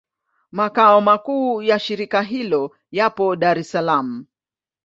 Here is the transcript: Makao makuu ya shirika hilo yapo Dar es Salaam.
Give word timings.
Makao 0.51 1.01
makuu 1.01 1.61
ya 1.61 1.79
shirika 1.79 2.21
hilo 2.21 2.75
yapo 2.91 3.35
Dar 3.35 3.59
es 3.59 3.71
Salaam. 3.71 4.25